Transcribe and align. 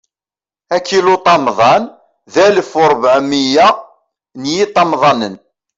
Akiluṭamḍan, 0.75 1.83
d 2.33 2.35
alef 2.45 2.71
u 2.81 2.83
rebɛa 2.91 3.15
u 3.21 3.27
miyya 3.29 3.69
n 4.39 4.41
yiṭamḍanen. 4.53 5.35